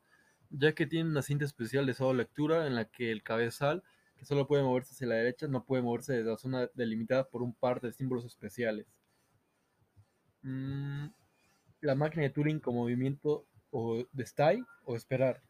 ya 0.49 0.75
que 0.75 0.85
tiene 0.85 1.09
una 1.09 1.21
cinta 1.21 1.45
especial 1.45 1.85
de 1.85 1.93
solo 1.93 2.15
lectura 2.15 2.67
en 2.67 2.75
la 2.75 2.83
que 2.83 3.13
el 3.13 3.23
cabezal, 3.23 3.81
que 4.17 4.25
solo 4.25 4.45
puede 4.45 4.63
moverse 4.63 4.93
hacia 4.93 5.07
la 5.07 5.15
derecha, 5.15 5.47
no 5.47 5.63
puede 5.63 5.83
moverse 5.83 6.11
desde 6.11 6.31
la 6.31 6.37
zona 6.37 6.69
delimitada 6.73 7.29
por 7.29 7.43
un 7.43 7.53
par 7.53 7.79
de 7.79 7.93
símbolos 7.93 8.25
especiales. 8.25 8.87
Mm, 10.41 11.05
la 11.79 11.95
máquina 11.95 12.23
de 12.23 12.29
Turing 12.31 12.59
con 12.59 12.75
movimiento 12.75 13.45
o 13.71 14.03
de 14.11 14.23
stay 14.23 14.61
o 14.83 14.97
esperar. 14.97 15.41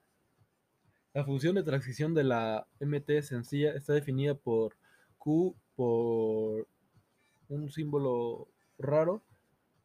La 1.15 1.25
función 1.25 1.55
de 1.55 1.63
transición 1.63 2.13
de 2.13 2.23
la 2.23 2.67
MT 2.79 3.23
sencilla 3.23 3.73
está 3.73 3.93
definida 3.93 4.35
por 4.35 4.77
Q 5.17 5.55
por 5.75 6.67
un 7.49 7.71
símbolo 7.71 8.47
raro 8.77 9.23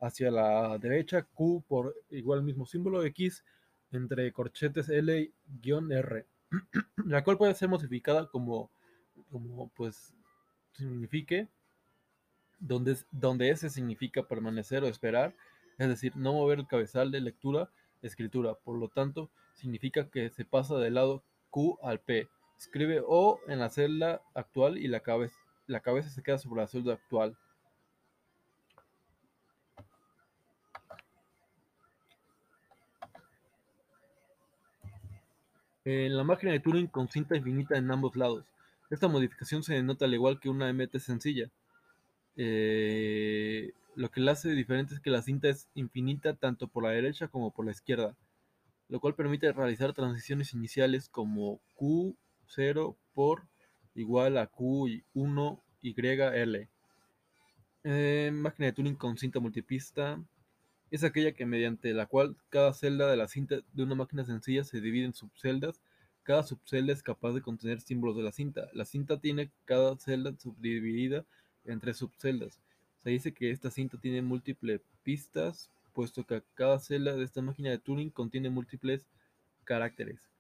hacia 0.02 0.30
la 0.30 0.76
derecha, 0.78 1.23
Q 1.23 1.64
por 1.66 1.94
igual 2.11 2.42
mismo 2.42 2.66
símbolo, 2.66 3.04
X 3.04 3.44
entre 3.92 4.32
corchetes 4.32 4.88
L-R, 4.88 6.26
la 7.06 7.25
cual 7.25 7.38
puede 7.38 7.54
ser 7.54 7.68
modificada 7.68 8.28
como, 8.28 8.68
como 9.30 9.68
pues 9.68 10.12
signifique, 10.73 11.49
donde, 12.59 12.97
donde 13.12 13.50
S 13.50 13.71
significa 13.71 14.23
permanecer 14.23 14.82
o 14.82 14.88
esperar, 14.88 15.35
es 15.78 15.88
decir, 15.88 16.16
no 16.16 16.32
mover 16.32 16.61
el 16.61 16.66
cabezal 16.66 17.11
de 17.11 17.21
lectura, 17.21 17.71
escritura, 18.02 18.54
por 18.54 18.76
lo 18.78 18.88
tanto, 18.88 19.30
significa 19.54 20.09
que 20.11 20.30
se 20.30 20.44
pasa 20.44 20.76
del 20.78 20.94
lado 20.94 21.23
Q 21.50 21.78
al 21.82 22.00
P. 22.00 22.28
Escribe 22.59 23.02
O 23.06 23.40
en 23.49 23.59
la 23.61 23.71
celda 23.71 24.23
actual 24.35 24.78
y 24.78 24.88
la 24.88 25.00
cabeza, 25.00 25.37
la 25.66 25.80
cabeza 25.80 26.11
se 26.11 26.23
queda 26.23 26.38
sobre 26.38 26.61
la 26.61 26.66
celda 26.66 26.94
actual. 26.94 27.37
En 35.85 36.17
la 36.17 36.23
máquina 36.23 36.53
de 36.53 36.61
Turing 36.61 36.87
con 36.87 37.09
cinta 37.09 37.37
infinita 37.37 37.77
en 37.77 37.91
ambos 37.91 38.15
lados. 38.15 38.45
Esta 38.89 39.09
modificación 39.09 39.65
se 39.65 39.75
denota 39.75 40.05
al 40.05 40.15
igual 40.15 40.39
que 40.39 40.49
una 40.49 40.73
MT 40.73 40.99
sencilla. 40.99 41.51
Eh, 42.37 43.73
lo 43.97 44.11
que 44.11 44.21
la 44.21 44.33
hace 44.33 44.51
diferente 44.51 44.95
es 44.95 45.01
que 45.01 45.11
la 45.11 45.23
cinta 45.23 45.49
es 45.49 45.69
infinita 45.75 46.35
tanto 46.35 46.69
por 46.69 46.85
la 46.85 46.91
derecha 46.91 47.27
como 47.27 47.51
por 47.51 47.65
la 47.65 47.73
izquierda, 47.73 48.17
lo 48.89 49.01
cual 49.01 49.17
permite 49.17 49.53
realizar 49.53 49.93
transiciones 49.93 50.55
iniciales 50.55 51.09
como 51.09 51.61
Q0 51.77 52.97
por 53.12 53.49
igual 53.97 54.39
a 54.39 54.51
Q1 54.53 55.61
YL. 55.83 56.69
Eh, 57.85 58.31
máquina 58.33 58.67
de 58.67 58.73
Turing 58.73 58.95
con 58.95 59.19
cinta 59.19 59.41
multipista 59.41 60.21
es 60.93 61.05
aquella 61.05 61.33
que 61.33 61.47
mediante 61.47 61.95
la 61.95 62.05
cual 62.05 62.37
cada 62.51 62.75
celda 62.75 63.11
de 63.11 63.17
la 63.17 63.27
cinta 63.27 63.61
de 63.73 63.83
una 63.83 63.95
máquina 63.95 64.27
sencilla 64.27 64.63
se 64.63 64.81
divide 64.83 65.07
en 65.07 65.15
subceldas. 65.15 65.81
Cada 66.23 66.43
subcelda 66.43 66.93
es 66.93 67.03
capaz 67.03 67.33
de 67.33 67.41
contener 67.41 67.81
símbolos 67.81 68.15
de 68.17 68.23
la 68.23 68.31
cinta. 68.31 68.69
La 68.75 68.85
cinta 68.85 69.19
tiene 69.19 69.51
cada 69.65 69.97
celda 69.97 70.35
subdividida 70.39 71.25
en 71.65 71.81
tres 71.81 71.97
subceldas. 71.97 72.61
Se 73.03 73.09
dice 73.09 73.33
que 73.33 73.51
esta 73.51 73.71
cinta 73.71 73.99
tiene 73.99 74.21
múltiples 74.21 74.83
pistas, 75.03 75.71
puesto 75.95 76.25
que 76.25 76.43
cada 76.55 76.79
celda 76.79 77.17
de 77.17 77.25
esta 77.25 77.41
máquina 77.41 77.71
de 77.71 77.79
Turing 77.79 78.11
contiene 78.11 78.51
múltiples 78.51 79.07
caracteres. 79.65 80.31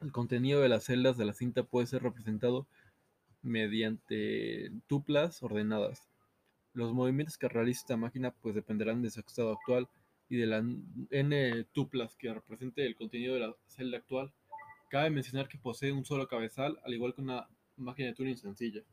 El 0.00 0.12
contenido 0.12 0.60
de 0.60 0.68
las 0.68 0.84
celdas 0.84 1.16
de 1.16 1.24
la 1.24 1.32
cinta 1.32 1.62
puede 1.62 1.86
ser 1.86 2.02
representado 2.02 2.66
mediante 3.42 4.70
tuplas 4.86 5.42
ordenadas. 5.42 6.07
Los 6.78 6.92
movimientos 6.92 7.36
que 7.36 7.48
realice 7.48 7.80
esta 7.80 7.96
máquina 7.96 8.30
pues 8.30 8.54
dependerán 8.54 9.02
de 9.02 9.10
su 9.10 9.18
estado 9.18 9.50
actual 9.50 9.88
y 10.28 10.36
de 10.36 10.46
la 10.46 10.58
n 11.10 11.64
tuplas 11.72 12.14
que 12.14 12.32
represente 12.32 12.86
el 12.86 12.94
contenido 12.94 13.34
de 13.34 13.40
la 13.40 13.56
celda 13.66 13.98
actual. 13.98 14.32
Cabe 14.88 15.10
mencionar 15.10 15.48
que 15.48 15.58
posee 15.58 15.90
un 15.90 16.04
solo 16.04 16.28
cabezal, 16.28 16.78
al 16.84 16.94
igual 16.94 17.16
que 17.16 17.22
una 17.22 17.48
máquina 17.76 18.06
de 18.10 18.14
Turing 18.14 18.36
sencilla. 18.36 18.84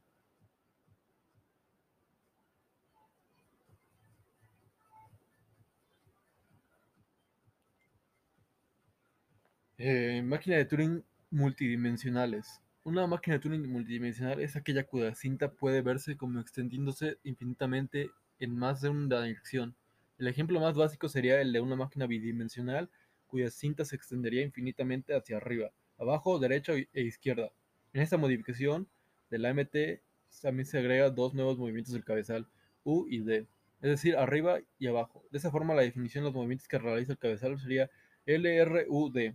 Eh, 9.77 10.23
máquina 10.23 10.57
de 10.57 10.65
Turing 10.65 11.03
multidimensionales. 11.29 12.64
Una 12.85 13.07
máquina 13.07 13.33
de 13.33 13.39
Turing 13.39 13.67
multidimensional 13.67 14.39
es 14.41 14.55
aquella 14.55 14.83
cuya 14.85 15.15
cinta 15.15 15.51
puede 15.51 15.81
verse 15.81 16.17
como 16.17 16.39
extendiéndose 16.39 17.17
infinitamente 17.23 18.11
en 18.37 18.55
más 18.55 18.79
de 18.81 18.89
una 18.89 19.23
dirección. 19.23 19.75
El 20.19 20.27
ejemplo 20.27 20.59
más 20.59 20.75
básico 20.77 21.09
sería 21.09 21.41
el 21.41 21.51
de 21.51 21.61
una 21.61 21.75
máquina 21.75 22.05
bidimensional 22.05 22.91
cuya 23.25 23.49
cinta 23.49 23.85
se 23.85 23.95
extendería 23.95 24.43
infinitamente 24.43 25.15
hacia 25.15 25.37
arriba, 25.37 25.71
abajo, 25.97 26.37
derecha 26.37 26.73
e 26.73 27.01
izquierda. 27.01 27.51
En 27.91 28.03
esta 28.03 28.17
modificación 28.17 28.87
de 29.31 29.39
la 29.39 29.49
MT 29.49 30.03
también 30.43 30.67
se 30.67 30.77
agrega 30.77 31.09
dos 31.09 31.33
nuevos 31.33 31.57
movimientos 31.57 31.91
del 31.95 32.03
cabezal, 32.03 32.47
U 32.83 33.07
y 33.09 33.21
D, 33.21 33.47
es 33.81 33.89
decir, 33.89 34.15
arriba 34.15 34.59
y 34.77 34.85
abajo. 34.85 35.25
De 35.31 35.39
esa 35.39 35.49
forma 35.49 35.73
la 35.73 35.81
definición 35.81 36.23
de 36.23 36.27
los 36.27 36.35
movimientos 36.35 36.67
que 36.67 36.77
realiza 36.77 37.13
el 37.13 37.17
cabezal 37.17 37.59
sería 37.59 37.89
LRUD. 38.27 39.33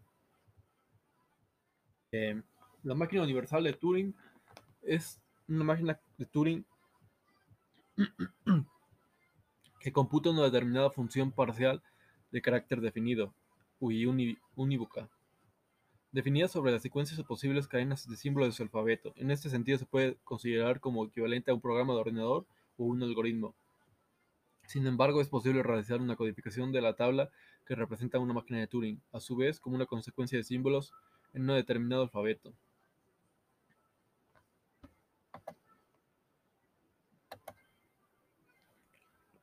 Eh, 2.13 2.43
la 2.83 2.95
máquina 2.95 3.23
universal 3.23 3.65
de 3.65 3.73
Turing 3.73 4.15
es 4.83 5.21
una 5.49 5.65
máquina 5.65 6.01
de 6.17 6.27
Turing 6.27 6.65
que 9.81 9.93
computa 9.93 10.31
una 10.31 10.45
determinada 10.45 10.91
función 10.91 11.33
parcial 11.33 11.83
de 12.31 12.43
carácter 12.43 12.81
definido, 12.81 13.35
y 13.81 14.05
unívoca. 14.57 15.09
definida 16.13 16.49
sobre 16.49 16.73
las 16.73 16.83
secuencias 16.83 17.19
o 17.19 17.25
posibles 17.25 17.67
cadenas 17.67 18.07
de 18.09 18.17
símbolos 18.17 18.49
de 18.51 18.53
su 18.53 18.63
alfabeto. 18.63 19.13
En 19.17 19.31
este 19.31 19.49
sentido 19.49 19.79
se 19.79 19.87
puede 19.87 20.17
considerar 20.25 20.81
como 20.81 21.07
equivalente 21.07 21.51
a 21.51 21.55
un 21.55 21.61
programa 21.61 21.95
de 21.95 22.01
ordenador 22.01 22.47
o 22.77 22.85
un 22.85 23.03
algoritmo. 23.03 23.55
Sin 24.67 24.87
embargo, 24.87 25.21
es 25.21 25.29
posible 25.29 25.63
realizar 25.63 26.01
una 26.01 26.17
codificación 26.17 26.73
de 26.73 26.83
la 26.83 26.95
tabla 26.95 27.31
que 27.67 27.75
representa 27.75 28.19
una 28.19 28.35
máquina 28.35 28.59
de 28.59 28.67
Turing, 28.67 29.01
a 29.13 29.21
su 29.21 29.37
vez 29.37 29.61
como 29.61 29.77
una 29.77 29.87
consecuencia 29.87 30.37
de 30.37 30.45
símbolos 30.45 30.93
en 31.33 31.49
un 31.49 31.57
determinado 31.57 32.03
alfabeto. 32.03 32.53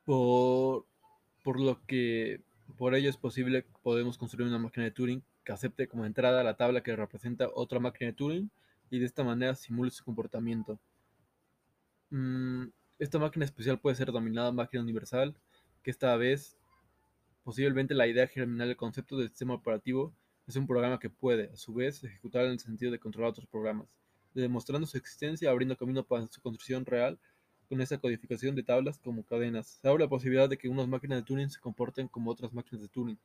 Por, 0.08 0.86
lo 1.60 1.84
que 1.86 2.40
por 2.78 2.94
ello 2.94 3.10
es 3.10 3.18
posible 3.18 3.66
podemos 3.82 4.16
construir 4.16 4.48
una 4.48 4.58
máquina 4.58 4.84
de 4.84 4.90
Turing 4.90 5.22
que 5.44 5.52
acepte 5.52 5.86
como 5.86 6.06
entrada 6.06 6.42
la 6.42 6.56
tabla 6.56 6.82
que 6.82 6.96
representa 6.96 7.50
otra 7.54 7.78
máquina 7.78 8.06
de 8.06 8.14
Turing 8.14 8.50
y 8.88 9.00
de 9.00 9.04
esta 9.04 9.22
manera 9.22 9.54
simule 9.54 9.90
su 9.90 10.02
comportamiento. 10.02 10.80
Mm, 12.08 12.68
esta 12.98 13.18
máquina 13.18 13.44
especial 13.44 13.78
puede 13.80 13.96
ser 13.96 14.06
denominada 14.06 14.50
máquina 14.50 14.82
universal, 14.82 15.36
que 15.82 15.90
esta 15.90 16.16
vez 16.16 16.56
posiblemente 17.44 17.92
la 17.92 18.06
idea 18.06 18.26
germinal 18.26 18.68
del 18.68 18.78
concepto 18.78 19.18
del 19.18 19.28
sistema 19.28 19.52
operativo 19.52 20.14
es 20.46 20.56
un 20.56 20.66
programa 20.66 20.98
que 20.98 21.10
puede, 21.10 21.50
a 21.52 21.56
su 21.58 21.74
vez, 21.74 22.02
ejecutar 22.02 22.46
en 22.46 22.52
el 22.52 22.60
sentido 22.60 22.90
de 22.90 22.98
controlar 22.98 23.32
otros 23.32 23.46
programas, 23.46 23.88
demostrando 24.32 24.86
su 24.86 24.96
existencia, 24.96 25.50
abriendo 25.50 25.76
camino 25.76 26.02
para 26.02 26.26
su 26.28 26.40
construcción 26.40 26.86
real 26.86 27.18
con 27.68 27.80
esta 27.80 27.98
codificación 27.98 28.54
de 28.54 28.62
tablas 28.62 28.98
como 28.98 29.22
cadenas. 29.24 29.78
Se 29.80 29.88
abre 29.88 30.04
la 30.04 30.08
posibilidad 30.08 30.48
de 30.48 30.56
que 30.56 30.68
unas 30.68 30.88
máquinas 30.88 31.18
de 31.18 31.24
Turing 31.24 31.50
se 31.50 31.60
comporten 31.60 32.08
como 32.08 32.30
otras 32.30 32.52
máquinas 32.52 32.82
de 32.82 32.88
Turing. 32.88 33.18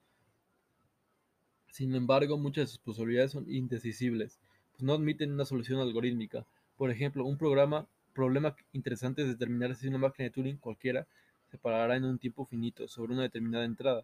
Sin 1.70 1.96
embargo, 1.96 2.38
muchas 2.38 2.66
de 2.66 2.68
sus 2.68 2.80
posibilidades 2.80 3.32
son 3.32 3.50
indecisibles, 3.50 4.40
pues 4.72 4.84
no 4.84 4.94
admiten 4.94 5.32
una 5.32 5.46
solución 5.46 5.80
algorítmica. 5.80 6.46
Por 6.78 6.92
ejemplo, 6.92 7.26
un 7.26 7.38
programa, 7.38 7.88
problema 8.14 8.56
interesante 8.74 9.22
es 9.22 9.28
determinar 9.30 9.76
si 9.76 9.88
una 9.88 9.98
máquina 9.98 10.26
de 10.26 10.32
Turing 10.32 10.58
cualquiera 10.58 11.08
se 11.50 11.58
parará 11.58 11.96
en 11.96 12.06
un 12.06 12.20
tiempo 12.20 12.46
finito 12.46 12.88
sobre 12.88 13.14
una 13.14 13.24
determinada 13.24 13.66
entrada, 13.66 14.04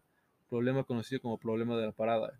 problema 0.49 0.83
conocido 0.83 1.21
como 1.21 1.37
problema 1.37 1.77
de 1.77 1.87
la 1.87 1.91
parada. 1.91 2.39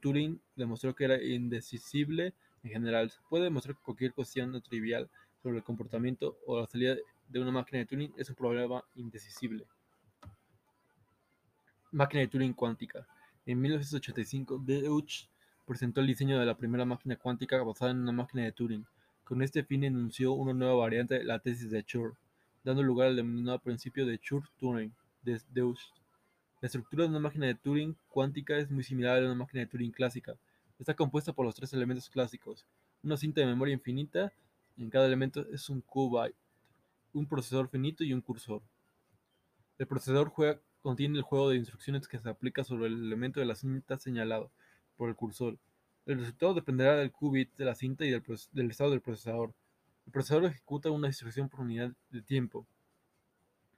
Turing 0.00 0.40
demostró 0.56 0.94
que 0.94 1.04
era 1.04 1.22
indecisible 1.22 2.34
en 2.62 2.70
general. 2.70 3.10
Se 3.10 3.18
puede 3.28 3.44
demostrar 3.44 3.76
que 3.76 3.82
cualquier 3.82 4.12
cuestión 4.12 4.52
no 4.52 4.60
trivial 4.60 5.08
sobre 5.42 5.58
el 5.58 5.64
comportamiento 5.64 6.36
o 6.46 6.60
la 6.60 6.66
salida 6.66 6.96
de 7.30 7.40
una 7.40 7.52
máquina 7.52 7.78
de 7.78 7.86
Turing 7.86 8.12
es 8.16 8.28
un 8.28 8.34
problema 8.34 8.84
indecisible. 8.96 9.64
Máquina 11.92 12.22
de 12.22 12.28
Turing 12.28 12.52
cuántica. 12.52 13.06
En 13.46 13.60
1985, 13.60 14.58
Deutsch 14.58 15.28
presentó 15.64 16.00
el 16.00 16.08
diseño 16.08 16.38
de 16.38 16.46
la 16.46 16.56
primera 16.56 16.84
máquina 16.84 17.16
cuántica 17.16 17.62
basada 17.62 17.92
en 17.92 17.98
una 18.00 18.12
máquina 18.12 18.42
de 18.42 18.52
Turing. 18.52 18.84
Con 19.24 19.42
este 19.42 19.62
fin 19.62 19.84
enunció 19.84 20.32
una 20.32 20.52
nueva 20.52 20.74
variante 20.74 21.14
de 21.14 21.24
la 21.24 21.38
tesis 21.38 21.70
de 21.70 21.82
Schur, 21.82 22.16
dando 22.64 22.82
lugar 22.82 23.08
al 23.08 23.16
denominado 23.16 23.60
principio 23.60 24.04
de 24.04 24.18
Schur-Turing 24.18 24.92
de 25.22 25.40
Deutsch. 25.50 25.92
La 26.60 26.66
estructura 26.66 27.04
de 27.04 27.10
una 27.10 27.20
máquina 27.20 27.46
de 27.46 27.54
Turing 27.54 27.96
cuántica 28.08 28.58
es 28.58 28.70
muy 28.70 28.82
similar 28.82 29.22
a 29.22 29.26
una 29.26 29.36
máquina 29.36 29.60
de 29.60 29.66
Turing 29.68 29.92
clásica. 29.92 30.34
Está 30.80 30.94
compuesta 30.94 31.32
por 31.32 31.46
los 31.46 31.54
tres 31.54 31.72
elementos 31.72 32.10
clásicos, 32.10 32.66
una 33.02 33.16
cinta 33.16 33.40
de 33.40 33.46
memoria 33.46 33.74
infinita, 33.74 34.32
en 34.76 34.90
cada 34.90 35.06
elemento 35.06 35.46
es 35.52 35.68
un 35.68 35.80
qubit, 35.82 36.34
un 37.12 37.26
procesador 37.26 37.68
finito 37.68 38.04
y 38.04 38.12
un 38.12 38.20
cursor. 38.20 38.62
El 39.78 39.86
procesador 39.86 40.32
contiene 40.82 41.18
el 41.18 41.22
juego 41.22 41.50
de 41.50 41.56
instrucciones 41.56 42.06
que 42.08 42.18
se 42.18 42.28
aplica 42.28 42.64
sobre 42.64 42.86
el 42.86 43.02
elemento 43.02 43.40
de 43.40 43.46
la 43.46 43.54
cinta 43.54 43.98
señalado 43.98 44.50
por 44.96 45.08
el 45.08 45.16
cursor. 45.16 45.58
El 46.06 46.18
resultado 46.18 46.54
dependerá 46.54 46.96
del 46.96 47.12
qubit 47.12 47.54
de 47.56 47.64
la 47.64 47.74
cinta 47.74 48.04
y 48.04 48.10
del, 48.10 48.22
del 48.52 48.70
estado 48.70 48.90
del 48.90 49.00
procesador. 49.00 49.54
El 50.06 50.12
procesador 50.12 50.44
ejecuta 50.46 50.90
una 50.90 51.08
instrucción 51.08 51.48
por 51.48 51.60
unidad 51.60 51.92
de 52.10 52.22
tiempo. 52.22 52.66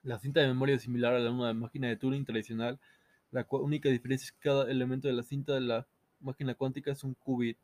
La 0.03 0.19
cinta 0.19 0.41
de 0.41 0.49
memoria 0.49 0.77
es 0.77 0.83
similar 0.83 1.15
a 1.15 1.19
la 1.19 1.25
de 1.27 1.31
una 1.31 1.53
máquina 1.55 1.89
de 1.89 1.97
Turing 1.97 2.25
tradicional. 2.25 2.81
La 3.31 3.47
única 3.51 3.89
diferencia 3.89 4.27
es 4.27 4.33
que 4.33 4.41
cada 4.41 4.71
elemento 4.71 5.09
de 5.09 5.15
la 5.15 5.23
cinta 5.23 5.55
de 5.55 5.61
la 5.61 5.87
máquina 6.21 6.55
cuántica 6.55 6.93
es 6.93 7.05
un 7.05 7.15
qubit. 7.15 7.59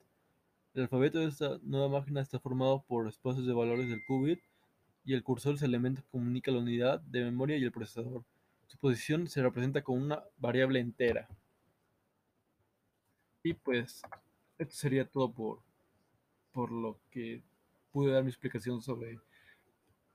El 0.74 0.82
alfabeto 0.82 1.18
de 1.18 1.26
esta 1.26 1.58
nueva 1.62 1.88
máquina 1.88 2.20
está 2.20 2.38
formado 2.38 2.84
por 2.86 3.08
espacios 3.08 3.46
de 3.46 3.52
valores 3.52 3.88
del 3.88 4.04
qubit 4.06 4.40
y 5.08 5.14
el 5.14 5.22
cursor 5.22 5.54
es 5.54 5.62
el 5.62 5.70
elemento 5.70 6.02
que 6.02 6.10
comunica 6.10 6.50
la 6.50 6.58
unidad 6.58 7.00
de 7.00 7.24
memoria 7.24 7.56
y 7.56 7.64
el 7.64 7.72
procesador. 7.72 8.26
Su 8.66 8.76
posición 8.76 9.26
se 9.26 9.40
representa 9.40 9.82
con 9.82 10.02
una 10.02 10.22
variable 10.36 10.80
entera. 10.80 11.26
Y 13.42 13.54
pues, 13.54 14.02
esto 14.58 14.74
sería 14.74 15.06
todo 15.06 15.32
por, 15.32 15.62
por 16.52 16.70
lo 16.70 17.00
que 17.10 17.42
pude 17.90 18.12
dar 18.12 18.22
mi 18.22 18.28
explicación 18.28 18.82
sobre 18.82 19.18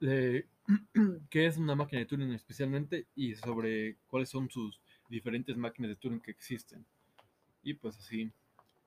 eh, 0.02 0.46
qué 1.32 1.48
es 1.48 1.58
una 1.58 1.74
máquina 1.74 2.02
de 2.02 2.06
Turing 2.06 2.32
especialmente 2.32 3.08
y 3.16 3.34
sobre 3.34 3.98
cuáles 4.06 4.30
son 4.30 4.48
sus 4.48 4.80
diferentes 5.10 5.58
máquinas 5.58 5.90
de 5.90 5.96
Turing 5.96 6.20
que 6.20 6.30
existen. 6.30 6.86
Y 7.64 7.74
pues 7.74 7.98
así 7.98 8.32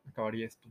acabaría 0.09 0.47
esto. 0.47 0.71